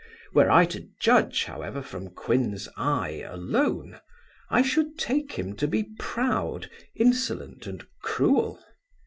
Were 0.33 0.49
I 0.49 0.65
to 0.65 0.89
judge, 0.99 1.43
however, 1.43 1.83
from 1.83 2.09
Quin's 2.09 2.67
eye 2.75 3.21
alone, 3.23 3.99
I 4.49 4.63
should 4.63 4.97
take 4.97 5.33
him 5.33 5.55
to 5.57 5.67
be 5.67 5.91
proud, 5.99 6.71
insolent, 6.95 7.67
and 7.67 7.85
cruel. 8.01 8.59